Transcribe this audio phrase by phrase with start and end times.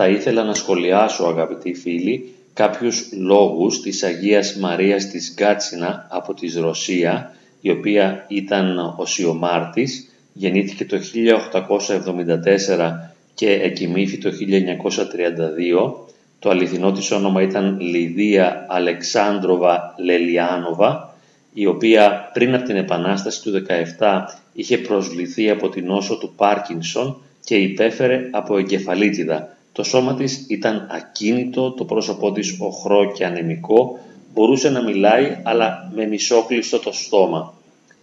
[0.00, 6.56] θα ήθελα να σχολιάσω αγαπητοί φίλοι κάποιους λόγους της Αγίας Μαρίας της Γκάτσινα από της
[6.56, 15.92] Ρωσία η οποία ήταν οσιομάρτης, γεννήθηκε το 1874 και εκοιμήθη το 1932.
[16.38, 21.14] Το αληθινό της όνομα ήταν Λιδία Αλεξάνδροβα Λελιάνοβα,
[21.52, 23.62] η οποία πριν από την Επανάσταση του
[23.98, 29.56] 17 είχε προσβληθεί από την νόσο του Πάρκινσον και υπέφερε από εγκεφαλίτιδα.
[29.72, 33.98] Το σώμα της ήταν ακίνητο, το πρόσωπό της οχρό και ανεμικό,
[34.34, 37.54] μπορούσε να μιλάει αλλά με μισόκλειστο το στόμα.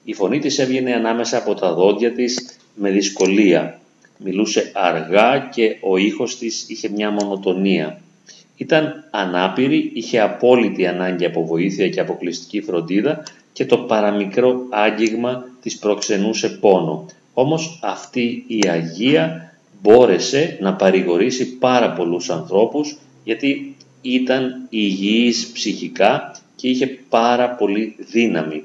[0.04, 3.80] Η φωνή της έβγαινε ανάμεσα από τα δόντια της με δυσκολία.
[4.18, 8.02] Μιλούσε αργά και ο ήχος της είχε μια μονοτονία.
[8.58, 13.24] Ήταν ανάπηρη, είχε απόλυτη ανάγκη από βοήθεια και αποκλειστική φροντίδα
[13.54, 17.06] και το παραμικρό άγγιγμα της προξενούσε πόνο.
[17.34, 26.68] Όμως αυτή η Αγία μπόρεσε να παρηγορήσει πάρα πολλούς ανθρώπους γιατί ήταν υγιής ψυχικά και
[26.68, 28.64] είχε πάρα πολύ δύναμη.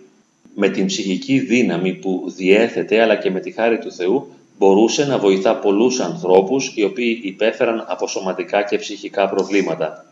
[0.54, 4.26] Με την ψυχική δύναμη που διέθετε αλλά και με τη χάρη του Θεού
[4.58, 10.04] μπορούσε να βοηθά πολλούς ανθρώπους οι οποίοι υπέφεραν από σωματικά και ψυχικά προβλήματα.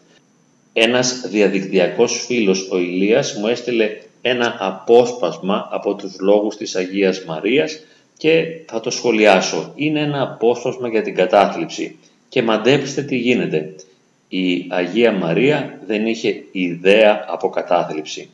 [0.73, 3.89] Ένας διαδικτυακός φίλος, ο Ηλίας, μου έστειλε
[4.23, 7.79] ένα απόσπασμα από τους λόγους της Αγίας Μαρίας
[8.19, 9.73] και θα το σχολιάσω.
[9.75, 11.97] Είναι ένα απόσπασμα για την κατάθλιψη
[12.29, 13.75] και μαντέψτε τι γίνεται.
[14.29, 18.29] Η Αγία Μαρία δεν είχε ιδέα από κατάθλιψη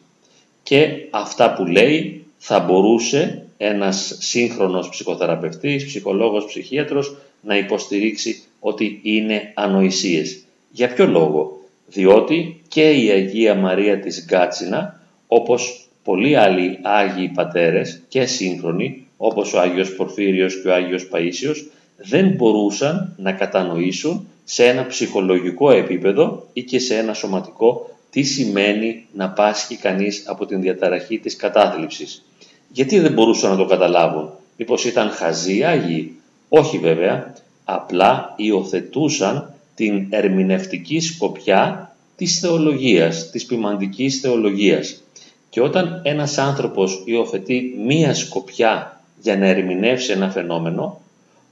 [0.62, 9.52] και αυτά που λέει θα μπορούσε ένας σύγχρονος ψυχοθεραπευτής, ψυχολόγος, ψυχίατρος να υποστηρίξει ότι είναι
[9.54, 10.44] ανοησίες.
[10.70, 18.02] Για ποιο λόγο; Διότι και η Αγία Μαρία της Γκάτσινα, όπως πολλοί άλλοι Άγιοι Πατέρες
[18.08, 21.56] και σύγχρονοι, όπως ο Άγιος Πορφύριος και ο Άγιος Παΐσιος,
[21.96, 29.06] δεν μπορούσαν να κατανοήσουν σε ένα ψυχολογικό επίπεδο ή και σε ένα σωματικό τι σημαίνει
[29.12, 32.24] να πάσχει κανείς από την διαταραχή της κατάθλιψης.
[32.72, 36.16] Γιατί δεν μπορούσαν να το καταλάβουν, μήπως ήταν χαζοί Άγιοι;
[36.48, 37.34] Όχι βέβαια,
[37.64, 45.02] απλά υιοθετούσαν την ερμηνευτική σκοπιά της θεολογίας, της ποιμαντικής θεολογίας.
[45.50, 48.93] Και όταν ένας άνθρωπος υιοθετεί μία σκοπιά
[49.24, 51.00] για να ερμηνεύσει ένα φαινόμενο,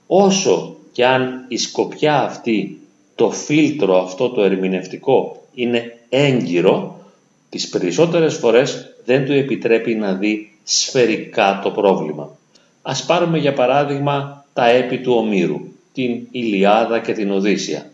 [0.06, 2.80] όσο και αν η σκοπιά αυτή,
[3.14, 7.00] το φίλτρο αυτό το ερμηνευτικό είναι έγκυρο,
[7.48, 12.36] τις περισσότερες φορές δεν του επιτρέπει να δει σφαιρικά το πρόβλημα.
[12.82, 15.60] Ας πάρουμε για παράδειγμα τα έπι του Ομήρου,
[15.92, 17.90] την Ηλιάδα και την Οδύσσια.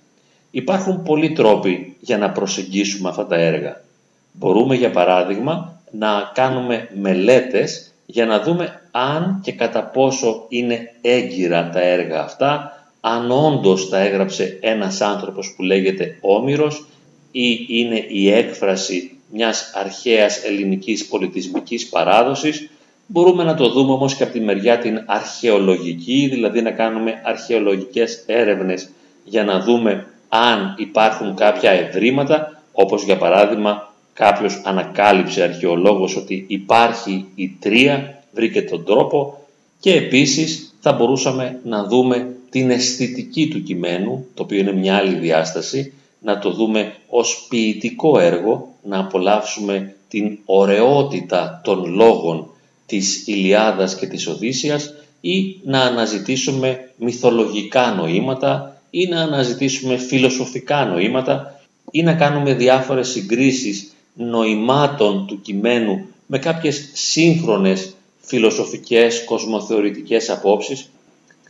[0.51, 3.85] Υπάρχουν πολλοί τρόποι για να προσεγγίσουμε αυτά τα έργα.
[4.33, 11.71] Μπορούμε για παράδειγμα να κάνουμε μελέτες για να δούμε αν και κατά πόσο είναι έγκυρα
[11.71, 16.87] τα έργα αυτά, αν όντως τα έγραψε ένας άνθρωπος που λέγεται Όμηρος
[17.31, 22.71] ή είναι η έκφραση μιας αρχαίας ελληνικής πολιτισμικής παράδοσης.
[23.07, 28.23] Μπορούμε να το δούμε όμως και από τη μεριά την αρχαιολογική, δηλαδή να κάνουμε αρχαιολογικές
[28.27, 28.89] έρευνες
[29.25, 37.27] για να δούμε αν υπάρχουν κάποια ευρήματα, όπως για παράδειγμα κάποιος ανακάλυψε αρχαιολόγος ότι υπάρχει
[37.35, 39.39] η τρία, βρήκε τον τρόπο
[39.81, 45.15] και επίσης θα μπορούσαμε να δούμε την αισθητική του κειμένου, το οποίο είναι μια άλλη
[45.15, 52.51] διάσταση, να το δούμε ως ποιητικό έργο, να απολαύσουμε την ωραιότητα των λόγων
[52.87, 61.61] της Ηλιάδας και της Οδύσσιας ή να αναζητήσουμε μυθολογικά νοήματα ή να αναζητήσουμε φιλοσοφικά νοήματα
[61.91, 67.95] ή να κάνουμε διάφορες συγκρίσεις νοημάτων του κειμένου με κάποιες σύγχρονες
[68.29, 70.91] φιλοσοφικές, κοσμοθεωρητικές απόψεις.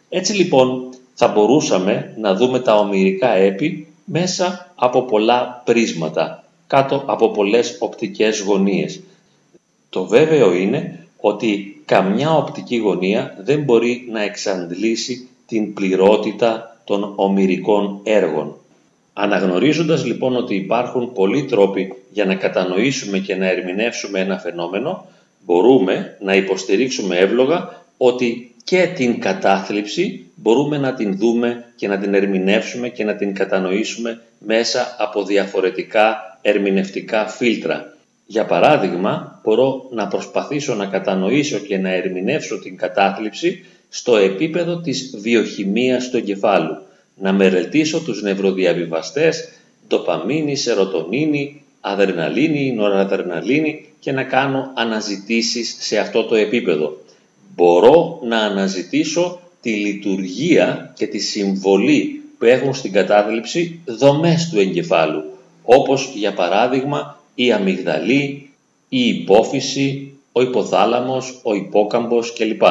[0.09, 7.31] Έτσι λοιπόν θα μπορούσαμε να δούμε τα ομυρικά έπι μέσα από πολλά πρίσματα, κάτω από
[7.31, 9.01] πολλές οπτικές γωνίες.
[9.91, 18.01] Το βέβαιο είναι ότι καμιά οπτική γωνία δεν μπορεί να εξαντλήσει την πληρότητα των ομυρικών
[18.03, 18.57] έργων.
[19.13, 25.07] Αναγνωρίζοντας λοιπόν ότι υπάρχουν πολλοί τρόποι για να κατανοήσουμε και να ερμηνεύσουμε ένα φαινόμενο,
[25.49, 32.15] μπορούμε να υποστηρίξουμε εύλογα ότι και την κατάθλιψη μπορούμε να την δούμε και να την
[32.15, 37.97] ερμηνεύσουμε και να την κατανοήσουμε μέσα από διαφορετικά ερμηνευτικά φίλτρα.
[38.27, 45.15] Για παράδειγμα, μπορώ να προσπαθήσω να κατανοήσω και να ερμηνεύσω την κατάθλιψη στο επίπεδο της
[45.19, 46.77] βιοχημίας του εγκεφάλου.
[47.17, 49.49] Να μελετήσω τους νευροδιαβιβαστές,
[49.89, 56.97] ντοπαμίνη, σερωτονίνη, αδερναλίνη, νοραδερναλίνη και να κάνω αναζητήσεις σε αυτό το επίπεδο
[57.59, 65.23] μπορώ να αναζητήσω τη λειτουργία και τη συμβολή που έχουν στην κατάθλιψη δομές του εγκεφάλου,
[65.65, 68.51] όπως για παράδειγμα η αμυγδαλή,
[68.89, 72.63] η υπόφυση, ο υποθάλαμος, ο υπόκαμπος κλπ.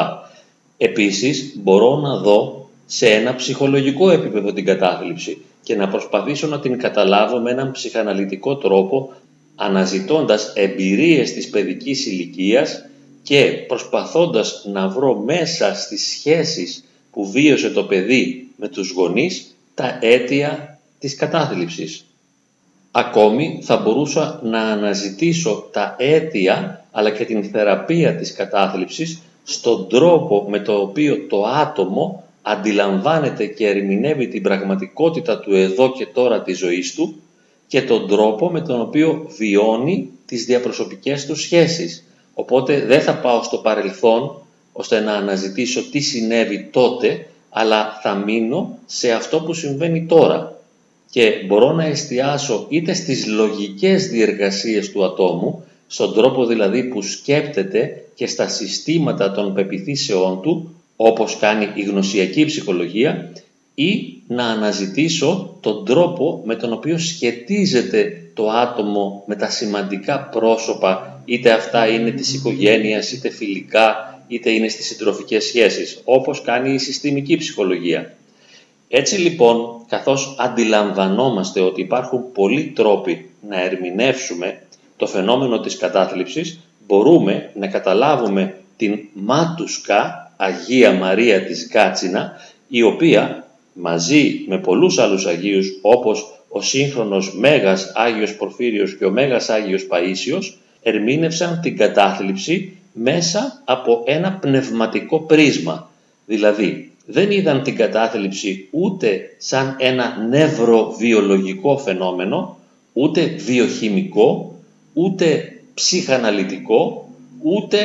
[0.76, 5.38] Επίσης μπορώ να δω σε ένα ψυχολογικό επίπεδο την κατάθλιψη
[5.68, 9.12] και να προσπαθήσω να την καταλάβω με έναν ψυχαναλυτικό τρόπο
[9.56, 12.84] αναζητώντας εμπειρίες της παιδικής ηλικίας
[13.22, 19.98] και προσπαθώντας να βρω μέσα στις σχέσεις που βίωσε το παιδί με τους γονείς τα
[20.00, 22.04] αίτια της κατάθλιψης.
[22.90, 30.46] Ακόμη θα μπορούσα να αναζητήσω τα αίτια αλλά και την θεραπεία της κατάθλιψης στον τρόπο
[30.48, 36.58] με το οποίο το άτομο αντιλαμβάνεται και ερμηνεύει την πραγματικότητα του εδώ και τώρα της
[36.58, 37.20] ζωής του
[37.66, 42.04] και τον τρόπο με τον οποίο βιώνει τις διαπροσωπικές του σχέσεις.
[42.34, 44.42] Οπότε δεν θα πάω στο παρελθόν
[44.72, 50.58] ώστε να αναζητήσω τι συνέβη τότε, αλλά θα μείνω σε αυτό που συμβαίνει τώρα
[51.10, 58.04] και μπορώ να εστιάσω είτε στις λογικές διεργασίες του ατόμου, στον τρόπο δηλαδή που σκέπτεται
[58.14, 63.32] και στα συστήματα των πεπιθήσεών του, όπως κάνει η γνωσιακή ψυχολογία,
[63.74, 71.22] ή να αναζητήσω τον τρόπο με τον οποίο σχετίζεται το άτομο με τα σημαντικά πρόσωπα,
[71.24, 76.78] είτε αυτά είναι της οικογένειας, είτε φιλικά, είτε είναι στις συντροφικές σχέσεις, όπως κάνει η
[76.78, 78.14] συστημική ψυχολογία.
[78.88, 84.62] Έτσι λοιπόν, καθώς αντιλαμβανόμαστε ότι υπάρχουν πολλοί τρόποι να ερμηνεύσουμε
[84.96, 92.32] το φαινόμενο της κατάθλιψης, μπορούμε να καταλάβουμε την Μάτουσκα Αγία Μαρία της Γκάτσινα,
[92.68, 99.10] η οποία μαζί με πολλούς άλλους Αγίους όπως ο σύγχρονος Μέγας Άγιος Πορφύριος και ο
[99.10, 105.90] Μέγας Άγιος Παΐσιος ερμήνευσαν την κατάθλιψη μέσα από ένα πνευματικό πρίσμα.
[106.26, 112.58] Δηλαδή δεν είδαν την κατάθλιψη ούτε σαν ένα νευροβιολογικό φαινόμενο,
[112.92, 114.54] ούτε βιοχημικό,
[114.92, 117.08] ούτε ψυχαναλυτικό,
[117.42, 117.78] ούτε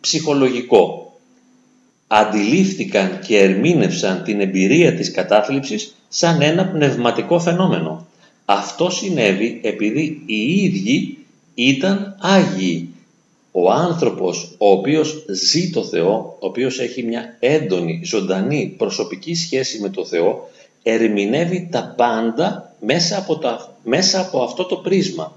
[0.00, 0.99] ψυχολογικό
[2.12, 8.06] αντιλήφθηκαν και ερμήνευσαν την εμπειρία της κατάθλιψης σαν ένα πνευματικό φαινόμενο.
[8.44, 11.18] Αυτό συνέβη επειδή οι ίδιοι
[11.54, 12.88] ήταν Άγιοι.
[13.52, 19.80] Ο άνθρωπος ο οποίος ζει το Θεό, ο οποίος έχει μια έντονη, ζωντανή προσωπική σχέση
[19.80, 20.50] με το Θεό,
[20.82, 25.32] ερμηνεύει τα πάντα μέσα από, τα, μέσα από αυτό το πρίσμα.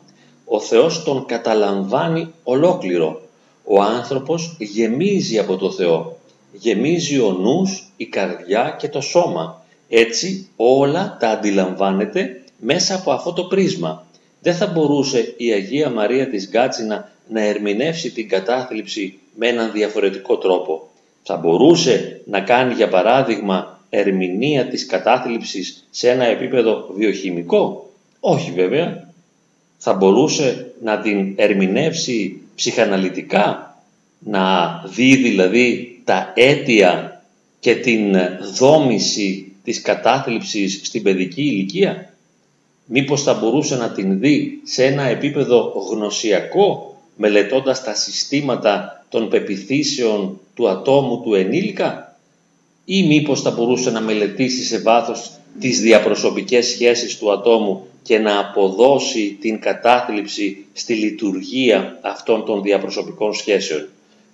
[0.46, 3.22] Ο Θεός τον καταλαμβάνει ολόκληρο.
[3.64, 6.18] Ο άνθρωπος γεμίζει από το Θεό
[6.54, 9.66] γεμίζει ο νους, η καρδιά και το σώμα.
[9.90, 14.06] Έτσι όλα τα αντιλαμβάνεται μέσα από αυτό το πρίσμα.
[14.42, 20.38] Δεν θα μπορούσε η Αγία Μαρία της Γκάτσινα να ερμηνεύσει την κατάθλιψη με έναν διαφορετικό
[20.38, 20.88] τρόπο.
[21.24, 27.90] Θα μπορούσε να κάνει για παράδειγμα ερμηνεία της κατάθλιψης σε ένα επίπεδο βιοχημικό;
[28.20, 29.12] Όχι βέβαια.
[29.78, 33.78] Θα μπορούσε να την ερμηνεύσει ψυχαναλυτικά,
[34.20, 37.24] να δει δηλαδή τα αίτια
[37.60, 38.16] και την
[38.58, 42.14] δόμηση της κατάθλιψης στην παιδική ηλικία.
[42.86, 50.40] Μήπως θα μπορούσε να την δει σε ένα επίπεδο γνωσιακό, μελετώντας τα συστήματα των πεπιθήσεων
[50.54, 52.18] του ατόμου του ενήλικα
[52.86, 58.40] ή μήπως θα μπορούσε να μελετήσει σε βάθος τις διαπροσωπικές σχέσεις του ατόμου και να
[58.40, 63.88] αποδώσει την κατάθλιψη στη λειτουργία αυτών των διαπροσωπικών σχέσεων.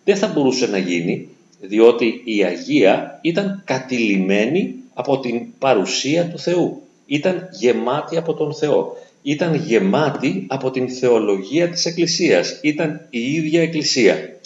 [0.04, 1.28] Δεν θα μπορούσε να γίνει
[1.60, 6.82] διότι η Αγία ήταν κατηλημένη από την παρουσία του Θεού.
[7.06, 8.98] Ήταν γεμάτη από τον Θεό.
[9.22, 12.60] Ήταν γεμάτη από την θεολογία της Εκκλησίας.
[12.62, 14.40] Ήταν η ίδια Εκκλησία.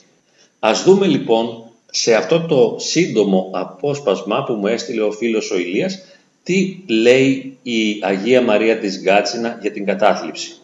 [0.60, 6.03] Ας δούμε λοιπόν σε αυτό το σύντομο απόσπασμα που μου έστειλε ο φίλος ο Ηλίας
[6.43, 10.58] τι λέει η Αγία Μαρία της Γκάτσινα για την κατάθλιψη.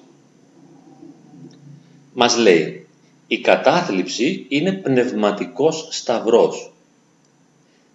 [2.13, 2.78] Μας λέει
[3.31, 6.73] η κατάθλιψη είναι πνευματικός σταυρός.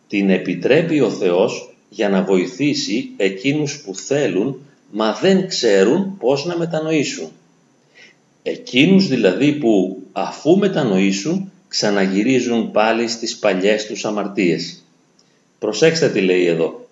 [0.08, 4.60] Την επιτρέπει ο Θεός για να βοηθήσει εκείνους που θέλουν
[4.90, 7.28] μα δεν ξέρουν πώς να μετανοήσουν.
[8.42, 14.84] Εκείνους δηλαδή που αφού μετανοήσουν ξαναγυρίζουν πάλι στις παλιές τους αμαρτίες.
[15.58, 16.88] Προσέξτε τι λέει εδώ.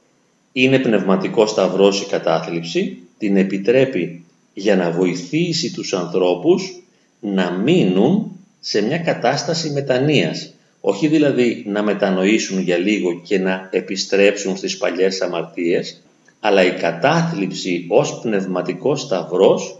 [0.52, 6.82] Είναι πνευματικός σταυρός η κατάθλιψη, την επιτρέπει για να βοηθήσει τους ανθρώπους
[7.20, 8.31] να μείνουν
[8.64, 10.54] σε μια κατάσταση μετανοίας.
[10.80, 16.02] Όχι δηλαδή να μετανοήσουν για λίγο και να επιστρέψουν στις παλιές αμαρτίες,
[16.40, 19.78] αλλά η κατάθλιψη ως πνευματικός σταυρός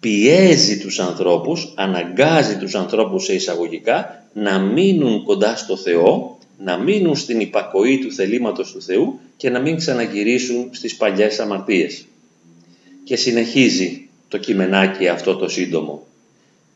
[0.00, 7.16] πιέζει τους ανθρώπους, αναγκάζει τους ανθρώπους σε εισαγωγικά να μείνουν κοντά στο Θεό, να μείνουν
[7.16, 12.04] στην υπακοή του θελήματος του Θεού και να μην ξαναγυρίσουν στις παλιές αμαρτίες.
[13.04, 16.06] Και συνεχίζει το κειμενάκι αυτό το σύντομο.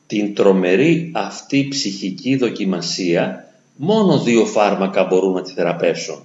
[0.07, 6.23] Την τρομερή αυτή ψυχική δοκιμασία μόνο δύο φάρμακα μπορούν να τη θεραπεύσουν.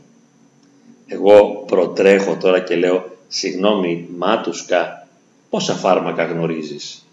[1.07, 5.07] Εγώ προτρέχω τώρα και λέω «Συγγνώμη Μάτουσκα,
[5.49, 7.03] πόσα φάρμακα γνωρίζεις»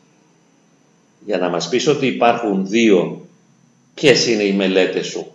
[1.26, 3.26] για να μας πεις ότι υπάρχουν δύο,
[3.94, 5.26] ποιες είναι οι μελέτες σου;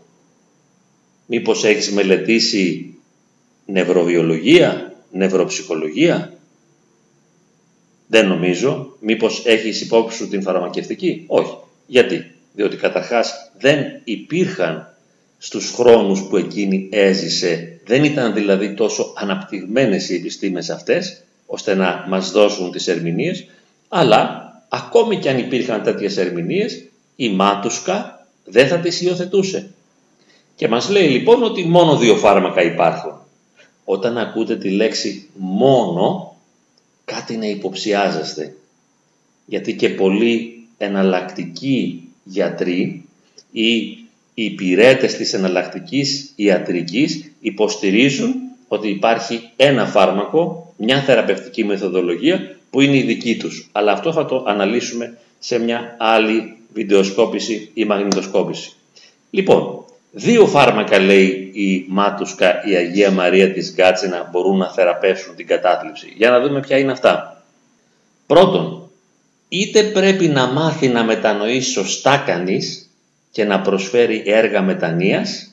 [1.25, 2.93] Μήπως έχεις μελετήσει
[3.65, 6.33] νευροβιολογία, νευροψυχολογία;
[8.11, 8.95] Δεν νομίζω.
[8.99, 11.57] Μήπως έχεις υπόψη σου την φαρμακευτική; Όχι.
[11.85, 14.95] Γιατί; Διότι καταρχάς δεν υπήρχαν
[15.37, 17.79] στους χρόνους που εκείνη έζησε.
[17.85, 23.45] Δεν ήταν δηλαδή τόσο αναπτυγμένες οι επιστήμες αυτές, ώστε να μας δώσουν τις ερμηνείες,
[23.87, 26.83] αλλά ακόμη και αν υπήρχαν τέτοιες ερμηνείες,
[27.15, 29.69] η Μάτουσκα δεν θα τις υιοθετούσε.
[30.55, 33.13] Και μας λέει λοιπόν ότι μόνο δύο φάρμακα υπάρχουν.
[33.85, 36.30] Όταν ακούτε τη λέξη μόνο,
[37.15, 38.55] κάτι να υποψιάζεστε.
[39.45, 43.05] Γιατί και πολλοί εναλλακτικοί γιατροί
[43.51, 43.71] ή
[44.33, 48.35] οι υπηρέτες της εναλλακτικής ιατρικής υποστηρίζουν
[48.67, 53.69] ότι υπάρχει ένα φάρμακο, μια θεραπευτική μεθοδολογία που είναι η δική τους.
[53.71, 58.71] Αλλά αυτό θα το αναλύσουμε σε μια άλλη βιντεοσκόπηση ή μαγνητοσκόπηση.
[59.29, 65.47] Λοιπόν, δύο φάρμακα λέει η Μάτουσκα, η Αγία Μαρία της Γκάτσινα μπορούν να θεραπεύσουν την
[65.47, 66.13] κατάθλιψη.
[66.17, 67.43] Για να δούμε ποια είναι αυτά.
[68.27, 68.89] Πρώτον,
[69.49, 72.89] είτε πρέπει να μάθει να μετανοεί σωστά κανείς
[73.31, 75.51] και να προσφέρει έργα μετανοίας,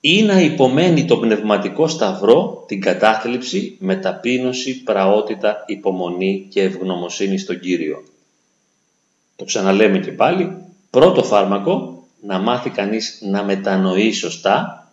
[0.00, 7.60] ή να υπομένει το πνευματικό σταυρό, την κατάθλιψη, με ταπείνωση, πραότητα, υπομονή και ευγνωμοσύνη στον
[7.60, 8.04] Κύριο.
[9.36, 10.56] Το ξαναλέμε και πάλι,
[10.90, 11.95] πρώτο φάρμακο,
[12.26, 14.86] να μάθει κανείς να μετανοεί σωστά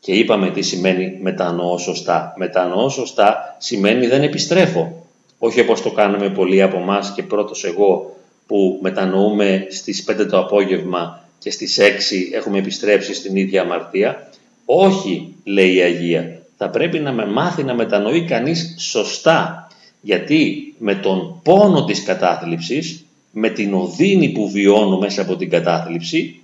[0.00, 2.34] και είπαμε τι σημαίνει μετανοώ σωστά.
[2.36, 5.06] Μετανοώ σωστά σημαίνει δεν επιστρέφω.
[5.38, 10.38] Όχι όπως το κάνουμε πολλοί από εμάς και πρώτος εγώ που μετανοούμε στις 5 το
[10.38, 14.30] απόγευμα και στις 6 έχουμε επιστρέψει στην ίδια αμαρτία.
[14.64, 19.68] Όχι, λέει η Αγία, θα πρέπει να με μάθει να μετανοεί κανείς σωστά.
[20.00, 26.40] Γιατί με τον πόνο της κατάθλιψης, με την οδύνη που βιώνω μέσα από την κατάθλιψη,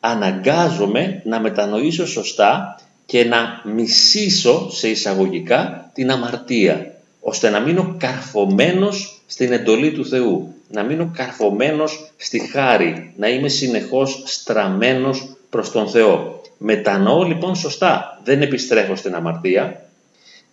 [0.00, 9.22] αναγκάζομαι να μετανοήσω σωστά και να μισήσω σε εισαγωγικά την αμαρτία, ώστε να μείνω καρφωμένος
[9.26, 15.88] στην εντολή του Θεού, να μείνω καρφωμένος στη χάρη, να είμαι συνεχώς στραμμένος προς τον
[15.88, 16.40] Θεό.
[16.58, 19.88] Μετανοώ λοιπόν σωστά, δεν επιστρέφω στην αμαρτία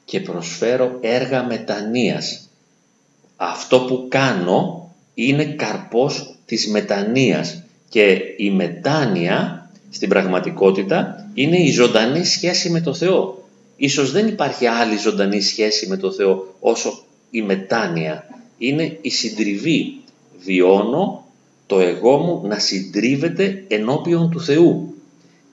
[0.06, 2.50] και προσφέρω έργα μετανοίας.
[3.36, 12.26] Αυτό που κάνω είναι καρπός της μετανοίας και η μετάνοια στην πραγματικότητα είναι η ζωντανή
[12.26, 13.44] σχέση με το Θεό.
[13.76, 18.28] Ίσως δεν υπάρχει άλλη ζωντανή σχέση με το Θεό όσο η μετάνοια.
[18.58, 19.98] Είναι η συντριβή.
[20.44, 21.26] Βιώνω
[21.68, 24.94] το εγώ μου να συντρίβεται ενώπιον του Θεού.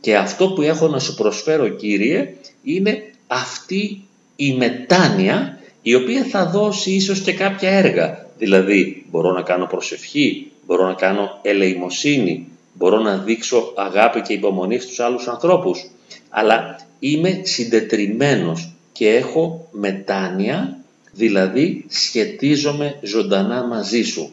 [0.01, 4.05] Και αυτό που έχω να σου προσφέρω Κύριε είναι αυτή
[4.37, 8.27] η μετάνοια η οποία θα δώσει ίσως και κάποια έργα.
[8.39, 14.79] Δηλαδή μπορώ να κάνω προσευχή, μπορώ να κάνω ελεημοσύνη, μπορώ να δείξω αγάπη και υπομονή
[14.79, 15.91] στους άλλους ανθρώπους.
[16.29, 20.79] Αλλά είμαι συντετριμένος και έχω μετάνοια,
[21.13, 24.33] δηλαδή σχετίζομαι ζωντανά μαζί σου.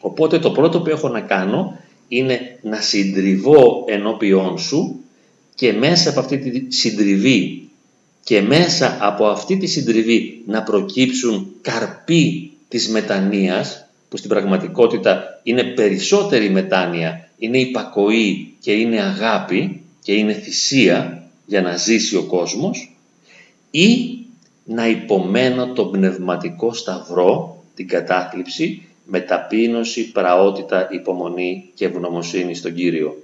[0.00, 1.78] Οπότε το πρώτο που έχω να κάνω
[2.08, 5.00] είναι να συντριβώ ενώπιόν σου
[5.54, 7.68] και μέσα από αυτή τη συντριβή
[8.24, 15.64] και μέσα από αυτή τη συντριβή να προκύψουν καρποί της μετανοίας που στην πραγματικότητα είναι
[15.64, 22.96] περισσότερη μετάνοια, είναι υπακοή και είναι αγάπη και είναι θυσία για να ζήσει ο κόσμος
[23.70, 24.18] ή
[24.64, 33.22] να υπομένω τον πνευματικό σταυρό, την κατάθλιψη με ταπείνωση, πραότητα, υπομονή και ευγνωμοσύνη στον Κύριο.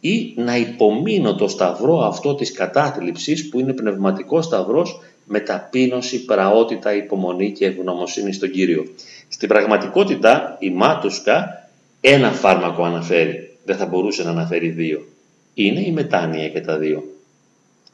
[0.00, 6.94] Ή να υπομείνω το σταυρό αυτό της κατάθλιψης που είναι πνευματικός σταυρός με ταπείνωση, πραότητα,
[6.94, 8.86] υπομονή και ευγνωμοσύνη στον Κύριο.
[9.28, 11.68] Στην πραγματικότητα η Μάτουσκα
[12.00, 15.06] ένα φάρμακο αναφέρει, δεν θα μπορούσε να αναφέρει δύο.
[15.54, 17.04] Είναι η μετάνοια και τα δύο.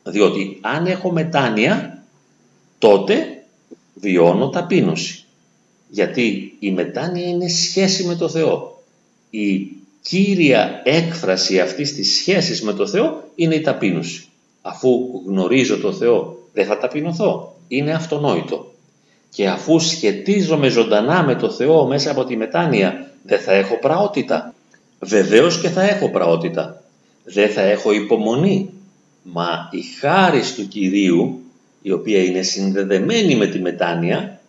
[0.03, 2.05] Διότι αν έχω μετάνοια,
[2.79, 3.45] τότε
[3.95, 5.25] βιώνω ταπείνωση
[5.95, 8.83] γιατί η μετάνοια είναι σχέση με το Θεό.
[9.31, 9.69] Η
[10.03, 14.25] κύρια έκφραση αυτής της σχέσης με το Θεό είναι η ταπείνωση.
[14.63, 17.57] Αφού γνωρίζω το Θεό δεν θα ταπεινωθώ.
[17.69, 18.73] Είναι αυτονόητο.
[19.31, 24.55] Και αφού σχετίζομαι ζωντανά με το Θεό μέσα από τη μετάνοια δεν θα έχω πραότητα.
[25.01, 26.83] Βεβαίως και θα έχω πραότητα.
[27.25, 28.71] δεν θα έχω υπομονή.
[29.23, 31.41] Μα η χάρη του Κυρίου,
[31.83, 34.41] η οποία είναι συνδεδεμένη με τη μετάνοια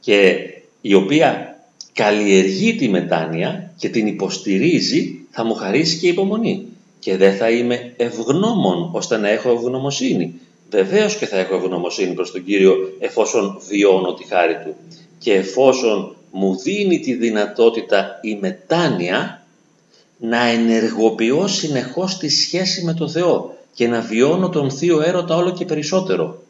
[0.00, 0.36] και
[0.80, 1.56] η οποία
[1.92, 6.66] καλλιεργεί τη μετάνοια και την υποστηρίζει, θα μου χαρίσει και υπομονή.
[6.98, 10.34] Και δεν θα είμαι ευγνώμων ώστε να έχω ευγνωμοσύνη.
[10.72, 14.76] Βεβαίως και θα έχω ευγνωμοσύνη προς τον Κύριο εφόσον βιώνω τη χάρη Του.
[15.18, 19.46] Και εφόσον μου δίνει τη δυνατότητα η μετάνοια
[20.18, 25.52] να ενεργοποιώ συνεχώς τη σχέση με τον Θεό και να βιώνω τον Θείο Έρωτα όλο
[25.52, 26.42] και περισσότερο.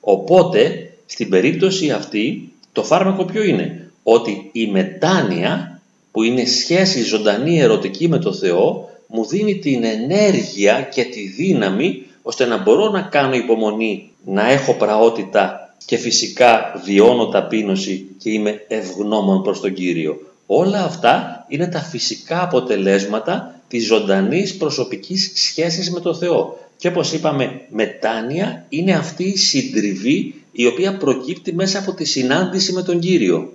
[0.00, 5.80] Οπότε, στην περίπτωση αυτή, το φάρμακο ποιο είναι, ότι η μετάνοια
[6.12, 12.05] που είναι σχέση ζωντανή ερωτική με τον Θεό μου δίνει την ενέργεια και τη δύναμη
[12.28, 18.64] ώστε να μπορώ να κάνω υπομονή, να έχω πραότητα και φυσικά βιώνω ταπείνωση και είμαι
[18.68, 20.20] ευγνώμων προς τον Κύριο.
[20.46, 26.58] Όλα αυτά είναι τα φυσικά αποτελέσματα της ζωντανής προσωπικής σχέσης με τον Θεό.
[26.76, 32.72] Και όπως είπαμε, μετάνοια είναι αυτή η συντριβή η οποία προκύπτει μέσα από τη συνάντηση
[32.72, 33.52] με τον Κύριο.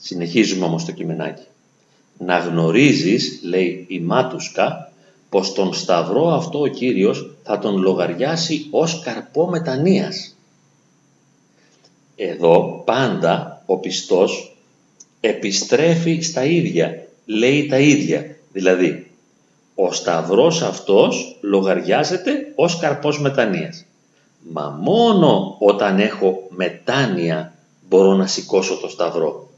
[0.00, 1.44] Συνεχίζουμε όμως το κειμενάκι.
[2.18, 4.89] Να γνωρίζεις, λέει η Μάτουσκα,
[5.30, 10.36] πως τον σταυρό αυτό ο Κύριος θα τον λογαριάσει ως καρπό μετανοίας.
[12.16, 14.56] Εδώ πάντα ο πιστός
[15.20, 18.36] επιστρέφει στα ίδια, λέει τα ίδια.
[18.52, 19.10] Δηλαδή,
[19.74, 23.84] ο σταυρός αυτός λογαριάζεται ως καρπός μετανοίας.
[24.52, 27.54] Μα μόνο όταν έχω μετάνοια
[27.88, 29.48] μπορώ να σηκώσω το σταυρό.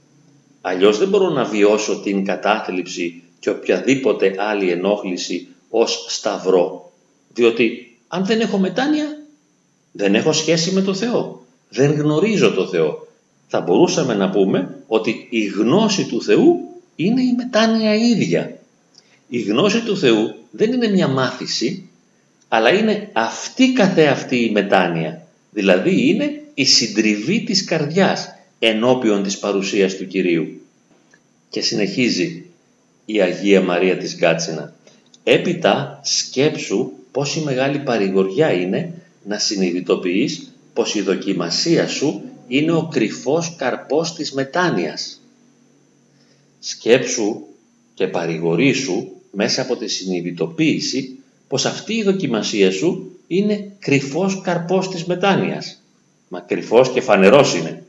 [0.60, 6.92] Αλλιώς δεν μπορώ να βιώσω την κατάθλιψη και οποιαδήποτε άλλη ενόχληση ως σταυρό.
[7.34, 9.18] Διότι αν δεν έχω μετάνοια
[9.92, 11.44] δεν έχω σχέση με το Θεό.
[11.68, 13.06] Δεν γνωρίζω το Θεό.
[13.48, 16.60] Θα μπορούσαμε να πούμε ότι η γνώση του Θεού
[16.96, 18.58] είναι η μετάνοια ίδια.
[19.28, 21.88] Η γνώση του Θεού δεν είναι μια μάθηση,
[22.48, 25.26] αλλά είναι αυτή καθεαυτή η μετάνοια.
[25.50, 30.60] Δηλαδή είναι η συντριβή της καρδιάς ενώπιον της παρουσίας του Κυρίου.
[31.50, 32.44] Και συνεχίζει
[33.04, 34.74] η Αγία Μαρία της Γκάτσινα.
[35.24, 43.54] Έπειτα σκέψου πόση μεγάλη παρηγοριά είναι να συνειδητοποιείς πως η δοκιμασία σου είναι ο κρυφός
[43.56, 45.20] καρπός της μετάνοιας.
[46.60, 47.42] Σκέψου
[47.94, 55.04] και παρηγορήσου μέσα από τη συνειδητοποίηση πως αυτή η δοκιμασία σου είναι κρυφός καρπός της
[55.04, 55.82] μετάνοιας.
[56.28, 57.84] Μα κρυφός και φανερός είναι.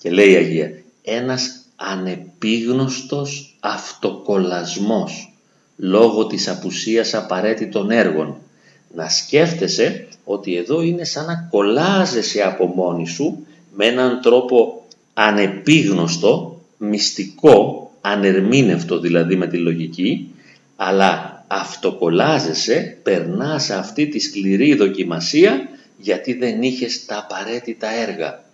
[0.00, 5.33] Και λέει η Αγία, ένας ανεπίγνωστος αυτοκολασμός
[5.76, 8.36] λόγω της απουσίας απαραίτητων έργων.
[8.94, 16.60] Να σκέφτεσαι ότι εδώ είναι σαν να κολλάζεσαι από μόνη σου με έναν τρόπο ανεπίγνωστο,
[16.78, 20.34] μυστικό, ανερμήνευτο δηλαδή με τη λογική,
[20.76, 28.44] αλλά αυτοκολλάζεσαι, περνάς αυτή τη σκληρή δοκιμασία γιατί δεν είχες τα απαραίτητα έργα.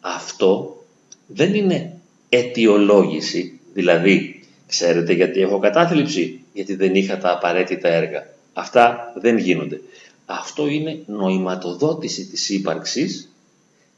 [0.00, 0.82] Αυτό
[1.26, 1.92] δεν είναι
[2.28, 8.26] αιτιολόγηση, δηλαδή ξέρετε γιατί έχω κατάθλιψη, γιατί δεν είχα τα απαραίτητα έργα.
[8.52, 9.80] Αυτά δεν γίνονται.
[10.26, 13.28] Αυτό είναι νοηματοδότηση της ύπαρξης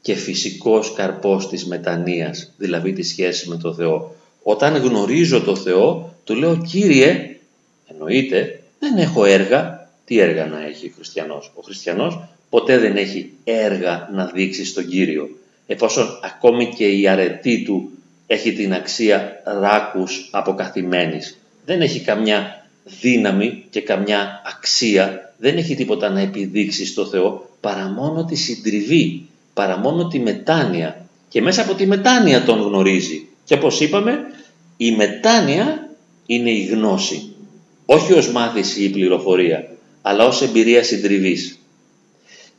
[0.01, 4.15] και φυσικός καρπός της μετανοίας, δηλαδή της σχέσης με τον Θεό.
[4.43, 7.39] Όταν γνωρίζω το Θεό, του λέω «Κύριε,
[7.87, 9.89] εννοείται, δεν έχω έργα».
[10.05, 14.87] Τι έργα να έχει ο χριστιανός; Ο χριστιανός ποτέ δεν έχει έργα να δείξει στον
[14.87, 15.29] Κύριο.
[15.67, 17.91] Εφόσον ακόμη και η αρετή του
[18.27, 21.37] έχει την αξία ράκους αποκαθημένης.
[21.67, 22.65] Δεν έχει καμιά
[23.01, 29.27] δύναμη και καμιά αξία, δεν έχει τίποτα να επιδείξει στο Θεό παρά μόνο τη συντριβή,
[29.53, 33.27] παρά μόνο τη μετάνοια και μέσα από τη μετάνοια τον γνωρίζει.
[33.43, 34.19] Και όπως είπαμε,
[34.77, 35.89] η μετάνοια
[36.25, 37.35] είναι η γνώση,
[37.85, 39.69] όχι ως μάθηση ή πληροφορία,
[40.01, 41.59] αλλά ως εμπειρία συντριβής.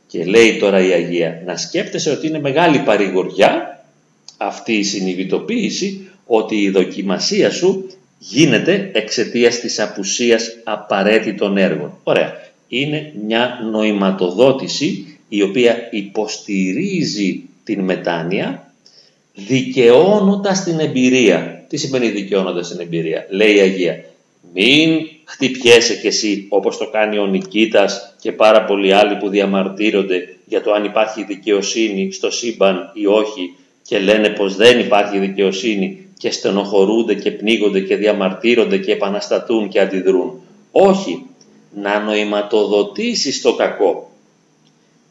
[0.07, 3.83] Και λέει τώρα η Αγία, να σκέφτεσαι ότι είναι μεγάλη παρηγοριά
[4.37, 7.89] αυτή η συνειδητοποίηση ότι η δοκιμασία σου
[8.19, 11.97] γίνεται εξαιτίας της απουσίας απαραίτητων έργων.
[12.03, 12.47] Ωραία.
[12.67, 18.73] Είναι μια νοηματοδότηση η οποία υποστηρίζει την μετάνοια
[19.33, 21.65] δικαιώνοντας την εμπειρία.
[21.67, 24.03] Τι σημαίνει δικαιώνοντας την εμπειρία; Λέει η Αγία.
[24.53, 30.35] Μην χτυπιέσαι κι εσύ όπως το κάνει ο Νικήτας και πάρα πολλοί άλλοι που διαμαρτύρονται
[30.45, 36.08] για το αν υπάρχει δικαιοσύνη στο σύμπαν ή όχι και λένε πως δεν υπάρχει δικαιοσύνη
[36.19, 40.41] και στενοχωρούνται και πνίγονται και διαμαρτύρονται και επαναστατούν και αντιδρούν.
[40.71, 41.25] Όχι,
[41.75, 44.11] να νοηματοδοτήσεις το κακό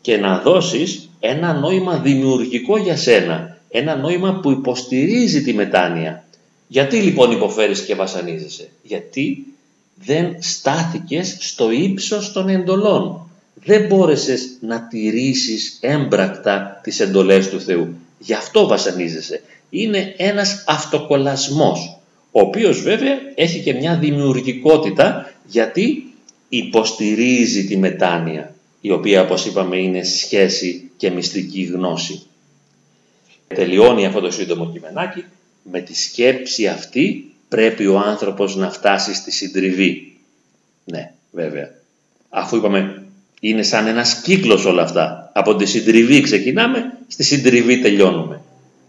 [0.00, 6.24] και να δώσεις ένα νόημα δημιουργικό για σένα, ένα νόημα που υποστηρίζει τη μετάνοια.
[6.66, 9.46] Γιατί λοιπόν υποφέρεις και βασανίζεσαι; Γιατί,
[9.94, 13.30] δεν στάθηκες στο ύψος των εντολών.
[13.64, 17.94] Δεν μπόρεσες να τηρήσεις έμπρακτα τις εντολές του Θεού.
[18.18, 19.42] Γι' αυτό βασανίζεσαι.
[19.70, 21.98] Είναι ένας αυτοκολασμός,
[22.30, 26.12] ο οποίος βέβαια έχει και μια δημιουργικότητα γιατί
[26.48, 32.22] υποστηρίζει τη μετάνοια, η οποία όπως είπαμε είναι σχέση και μυστική γνώση.
[33.48, 35.24] Τελειώνει αυτό το σύντομο κειμενάκι
[35.62, 40.16] με τη σκέψη αυτή πρέπει ο άνθρωπος να φτάσει στη συντριβή.
[40.84, 41.70] Ναι, βέβαια.
[42.28, 43.02] Αφού είπαμε
[43.40, 45.30] είναι σαν ένας κύκλος όλα αυτά.
[45.34, 48.40] Από τη συντριβή ξεκινάμε, στη συντριβή τελειώνουμε.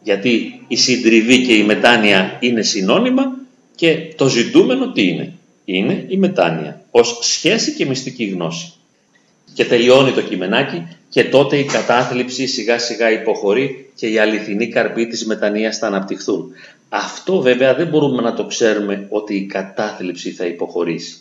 [0.04, 3.38] Γιατί η συντριβή και η μετάνοια είναι συνώνυμα
[3.76, 5.34] και το ζητούμενο τι είναι;
[5.66, 8.74] Είναι η μετάνοια ως σχέση και μυστική γνώση.
[9.54, 15.08] Και τελειώνει το κειμενάκι και τότε η κατάθλιψη σιγά σιγά υποχωρεί και η αληθινή καρπή
[15.08, 16.52] της μετανοίας θα αναπτυχθούν.
[16.90, 21.18] Αυτό βέβαια δεν μπορούμε να το ξέρουμε ότι η κατάθλιψη θα υποχωρήσει.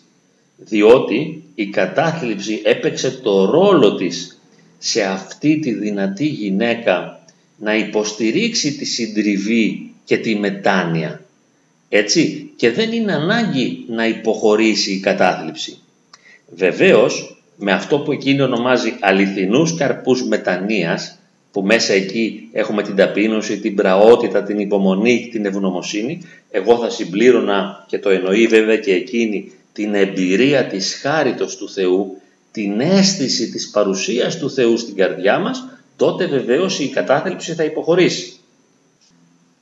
[0.57, 4.41] Διότι η κατάθλιψη έπαιξε το ρόλο της
[4.79, 7.18] σε αυτή τη δυνατή γυναίκα
[7.59, 11.23] να υποστηρίξει τη συντριβή και τη μετάνοια.
[11.89, 15.79] Έτσι και δεν είναι ανάγκη να υποχωρήσει η κατάθλιψη.
[16.55, 21.19] Βεβαίως με αυτό που εκείνη ονομάζει αληθινούς καρπούς μετανοίας
[21.53, 27.85] που μέσα εκεί έχουμε την ταπείνωση, την πραότητα, την υπομονή, την ευγνωμοσύνη, εγώ θα συμπλήρωνα
[27.89, 32.21] και το εννοεί βέβαια και εκείνη την εμπειρία της χάριτος του Θεού,
[32.53, 38.33] την αίσθηση της παρουσίας του Θεού στην καρδιά μας, τότε βεβαίως η κατάθλιψη θα υποχωρήσει.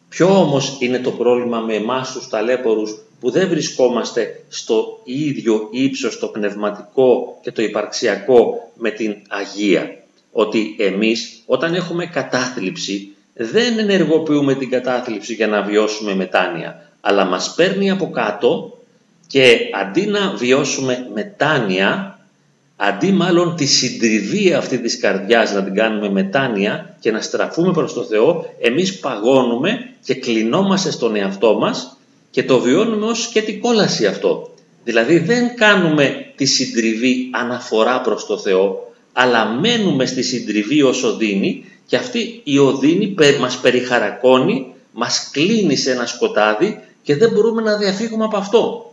[0.08, 6.18] Ποιο όμως είναι το πρόβλημα με εμάς τους ταλέπορους που δεν βρισκόμαστε στο ίδιο ύψος
[6.18, 14.54] το πνευματικό και το υπαρξιακό με την Αγία; Ότι εμείς όταν έχουμε κατάθλιψη δεν ενεργοποιούμε
[14.54, 18.78] την κατάθλιψη για να βιώσουμε μετάνοια, αλλά μας παίρνει από κάτω
[19.26, 22.15] και αντί να βιώσουμε μετάνοια,
[22.76, 27.92] αντί μάλλον τη συντριβή αυτή της καρδιάς να την κάνουμε μετάνοια και να στραφούμε προς
[27.92, 31.96] το Θεό, εμείς παγώνουμε και κλεινόμαστε στον εαυτό μας
[32.30, 34.50] και το βιώνουμε ως και την κόλαση αυτό.
[34.84, 41.64] Δηλαδή δεν κάνουμε τη συντριβή αναφορά προς το Θεό, αλλά μένουμε στη συντριβή ως οδύνη
[41.86, 47.76] και αυτή η οδύνη μας περιχαρακώνει, μας κλείνει σε ένα σκοτάδι και δεν μπορούμε να
[47.76, 48.85] διαφύγουμε από αυτό.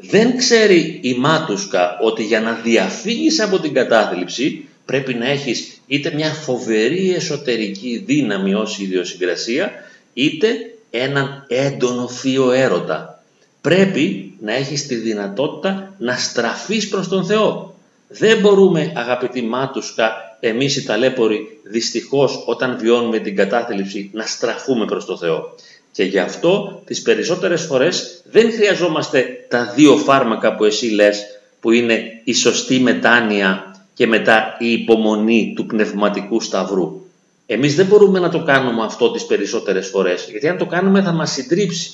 [0.00, 6.12] Δεν ξέρει η μάτουσκα ότι για να διαφύγεις από την κατάθλιψη πρέπει να έχεις είτε
[6.14, 9.72] μια φοβερή εσωτερική δύναμη ως ιδιοσυγκρασία
[10.12, 10.48] είτε
[10.90, 13.22] έναν έντονο θείο έρωτα.
[13.60, 17.74] Πρέπει να έχεις τη δυνατότητα να στραφείς προς τον Θεό.
[18.08, 25.04] Δεν μπορούμε αγαπητοί μάτουσκα εμείς οι ταλέποροι δυστυχώς όταν βιώνουμε την κατάθλιψη να στραφούμε προς
[25.04, 25.54] το Θεό.
[25.92, 31.22] Και γι' αυτό τις περισσότερες φορές δεν χρειαζόμαστε τα δύο φάρμακα που εσύ λες
[31.60, 37.00] που είναι η σωστή μετάνοια και μετά η υπομονή του πνευματικού σταυρού.
[37.46, 41.12] Εμείς δεν μπορούμε να το κάνουμε αυτό τις περισσότερες φορές γιατί αν το κάνουμε θα
[41.12, 41.90] μας συντρίψει.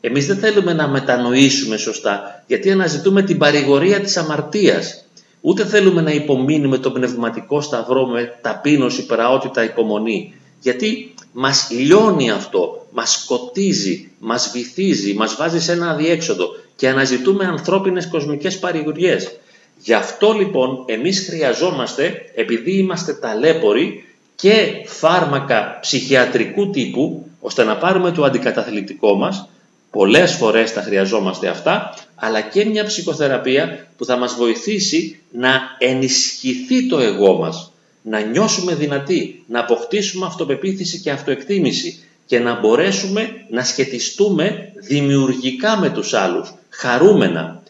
[0.00, 5.06] Εμείς δεν θέλουμε να μετανοήσουμε σωστά γιατί αναζητούμε την παρηγορία της αμαρτίας
[5.48, 10.34] Ούτε θέλουμε να υπομείνουμε το πνευματικό σταυρό με ταπείνωση, πραότητα, υπομονή.
[10.60, 17.44] Γιατί μας λιώνει αυτό, μας σκοτίζει, μας βυθίζει, μας βάζει σε ένα αδιέξοδο και αναζητούμε
[17.44, 19.38] ανθρώπινες κοσμικές παρηγοριές.
[19.78, 28.10] Γι' αυτό λοιπόν εμείς χρειαζόμαστε, επειδή είμαστε ταλέποροι, και φάρμακα ψυχιατρικού τύπου, ώστε να πάρουμε
[28.10, 29.48] το αντικαταθλιπτικό μας,
[29.90, 36.88] πολλές φορές τα χρειαζόμαστε αυτά, αλλά και μια ψυχοθεραπεία που θα μας βοηθήσει να ενισχυθεί
[36.88, 37.70] το εγώ μας,
[38.08, 45.90] να νιώσουμε δυνατοί, να αποκτήσουμε αυτοπεποίθηση και αυτοεκτίμηση και να μπορέσουμε να σχετιστούμε δημιουργικά με
[45.90, 47.62] τους άλλους, χαρούμενα.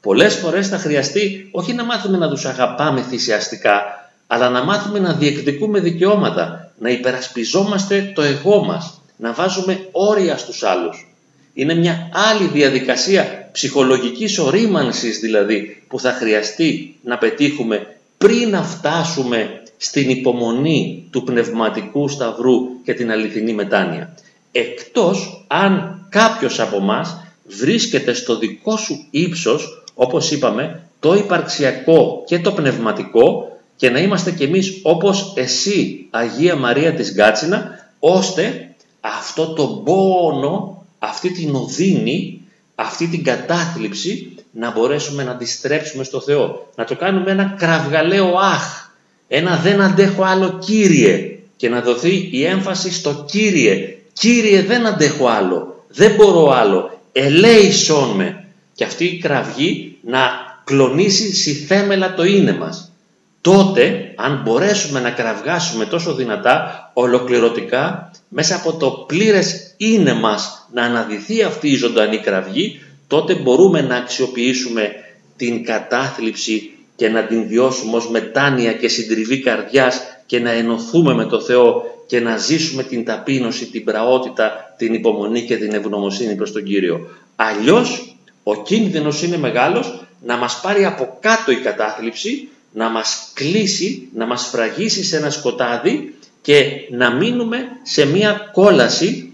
[0.00, 3.82] Πολλές φορές θα χρειαστεί όχι να μάθουμε να τους αγαπάμε θυσιαστικά,
[4.26, 10.62] αλλά να μάθουμε να διεκδικούμε δικαιώματα, να υπερασπιζόμαστε το εγώ μας, να βάζουμε όρια στους
[10.62, 11.08] άλλους.
[11.54, 19.62] Είναι μια άλλη διαδικασία ψυχολογικής ορίμανσης δηλαδή που θα χρειαστεί να πετύχουμε πριν να φτάσουμε
[19.84, 24.14] στην υπομονή του πνευματικού σταυρού και την αληθινή μετάνοια.
[24.52, 32.38] Εκτός αν κάποιος από μας βρίσκεται στο δικό σου ύψος, όπως είπαμε, το υπαρξιακό και
[32.38, 39.52] το πνευματικό και να είμαστε κι εμείς όπως εσύ, Αγία Μαρία της Γκάτσινα, ώστε αυτό
[39.52, 42.40] το πόνο αυτή την οδύνη,
[42.74, 46.68] αυτή την κατάθλιψη να μπορέσουμε να τη στρέψουμε στο Θεό.
[46.76, 48.83] Να το κάνουμε ένα κραυγαλαίο αχ,
[49.28, 53.96] ένα δεν αντέχω άλλο Κύριε και να δοθεί η έμφαση στο Κύριε.
[54.12, 58.44] Κύριε δεν αντέχω άλλο, δεν μπορώ άλλο, ελέησόν με.
[58.74, 60.20] και αυτή η κραυγή να
[60.64, 62.92] κλονίσει συθέμελα το είναι μας.
[63.40, 70.82] Τότε, αν μπορέσουμε να κραυγάσουμε τόσο δυνατά, ολοκληρωτικά, μέσα από το πλήρες είναι μας να
[70.82, 74.92] αναδυθεί αυτή η ζωντανή κραυγή, τότε μπορούμε να αξιοποιήσουμε
[75.36, 81.24] την κατάθλιψη και να την βιώσουμε ως μετάνοια και συντριβή καρδιάς και να ενωθούμε με
[81.24, 86.52] το Θεό και να ζήσουμε την ταπείνωση, την πραότητα, την υπομονή και την ευγνωμοσύνη προς
[86.52, 87.08] τον Κύριο.
[87.36, 94.08] Αλλιώς ο κίνδυνος είναι μεγάλος να μας πάρει από κάτω η κατάθλιψη, να μας κλείσει,
[94.14, 99.32] να μας φραγίσει σε ένα σκοτάδι και να μείνουμε σε μία κόλαση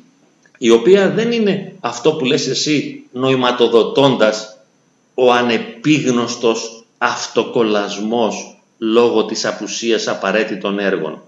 [0.59, 4.57] η οποία δεν είναι αυτό που λες εσύ νοηματοδοτώντας
[5.15, 11.23] ο ανεπίγνωστος αυτοκολασμός λόγω της απουσίας απαραίτητων έργων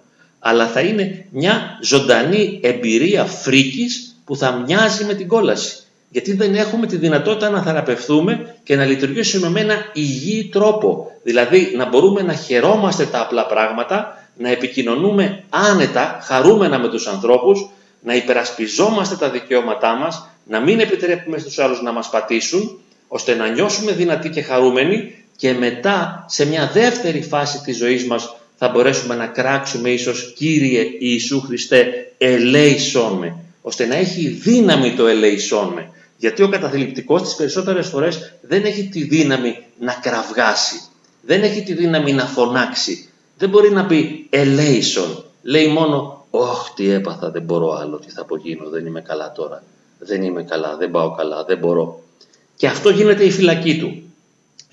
[0.45, 5.83] αλλά θα είναι μια ζωντανή εμπειρία φρίκης που θα μοιάζει με την κόλαση.
[6.09, 11.11] Γιατί δεν έχουμε τη δυνατότητα να θεραπευθούμε και να λειτουργήσουμε με ένα υγιή τρόπο.
[11.23, 17.69] Δηλαδή να μπορούμε να χαιρόμαστε τα απλά πράγματα, να επικοινωνούμε άνετα, χαρούμενα με τους ανθρώπους,
[18.03, 23.49] να υπερασπιζόμαστε τα δικαιώματά μας, να μην επιτρέπουμε στους άλλους να μας πατήσουν, ώστε να
[23.49, 29.15] νιώσουμε δυνατοί και χαρούμενοι και μετά σε μια δεύτερη φάση της ζωής μας θα μπορέσουμε
[29.15, 35.91] να κράξουμε ίσως Κύριε Ιησού Χριστέ ελέησόν με, ώστε να έχει δύναμη το ελέησόν με.
[36.17, 40.81] Γιατί ο καταθλιπτικός τις περισσότερες φορές δεν έχει τη δύναμη να κραυγάσει,
[41.21, 46.91] δεν έχει τη δύναμη να φωνάξει, δεν μπορεί να πει ελέησον, λέει μόνο «Ωχ, τι
[46.91, 49.63] έπαθα, δεν μπορώ άλλο, τι θα απογίνω, δεν είμαι καλά τώρα,
[49.99, 52.03] δεν είμαι καλά, δεν πάω καλά, δεν μπορώ».
[52.57, 54.12] Και αυτό γίνεται η φυλακή του.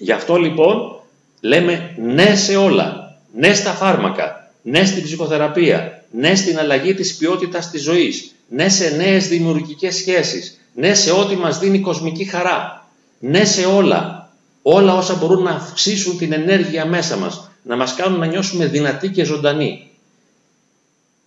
[0.02, 1.02] Γι' αυτό λοιπόν
[1.40, 3.00] λέμε ναι σε όλα
[3.34, 8.90] ναι στα φάρμακα, ναι στην ψυχοθεραπεία, ναι στην αλλαγή της ποιότητας της ζωής, ναι σε
[8.90, 12.88] νέες δημιουργικές σχέσεις, ναι σε ό,τι μας δίνει κοσμική χαρά,
[13.20, 14.32] ναι σε όλα,
[14.62, 19.10] όλα όσα μπορούν να αυξήσουν την ενέργεια μέσα μας, να μας κάνουν να νιώσουμε δυνατοί
[19.10, 19.90] και ζωντανοί.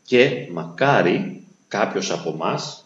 [0.05, 2.85] Και μακάρι κάποιος από μας,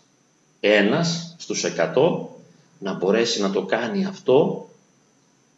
[0.61, 2.37] ένας στους εκατό,
[2.79, 4.69] να μπορέσει να το κάνει αυτό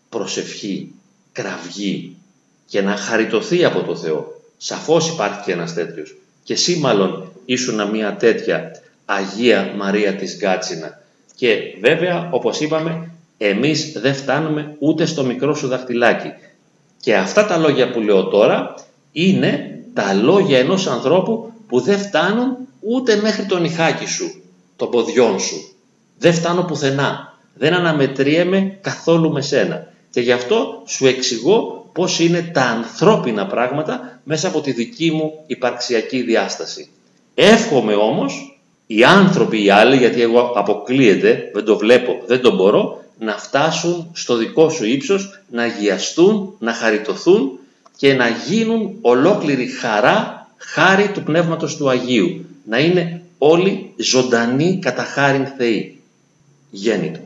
[0.09, 0.91] προσευχή,
[1.33, 2.17] κραυγή,
[2.67, 4.41] και να χαριτωθεί από το Θεό.
[4.57, 6.17] Σαφώς υπάρχει και ένας τέτοιος.
[6.43, 8.71] Και εσύ μάλλον ήσουν μια τέτοια
[9.05, 11.03] Αγία Μαρία της Γκάτσινα.
[11.35, 16.33] Και βέβαια, όπως είπαμε, εμείς δεν φτάνουμε ούτε στο μικρό σου δαχτυλάκι.
[17.01, 18.75] Και αυτά τα λόγια που λέω τώρα
[19.13, 24.43] είναι τα λόγια ενός ανθρώπου που δεν φτάνουν ούτε μέχρι τον ηχάκι σου,
[24.77, 25.73] των ποδιών σου.
[26.19, 27.39] Δεν φτάνω πουθενά.
[27.55, 29.87] Δεν αναμετριέμαι καθόλου με σένα.
[30.11, 35.33] Και γι' αυτό σου εξηγώ πώς είναι τα ανθρώπινα πράγματα μέσα από τη δική μου
[35.47, 36.89] υπαρξιακή διάσταση.
[37.35, 43.05] Εύχομαι όμως οι άνθρωποι οι άλλοι, γιατί εγώ αποκλείεται, δεν το βλέπω, δεν το μπορώ,
[43.19, 47.59] να φτάσουν στο δικό σου ύψος, να αγιαστούν, να χαριτωθούν
[47.97, 52.45] και να γίνουν ολόκληρη χαρά, χάρη του Πνεύματος του Αγίου.
[52.65, 56.01] Να είναι όλοι ζωντανοί κατά χάριν Θεοί.
[56.71, 57.21] Γέννητο.